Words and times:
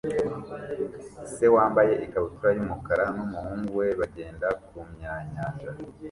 Se 1.33 1.45
wambaye 1.55 1.93
ikabutura 2.05 2.49
yumukara 2.57 3.05
numuhungu 3.15 3.71
we 3.79 3.87
bagenda 3.99 4.47
kumyanyanja 4.65 5.45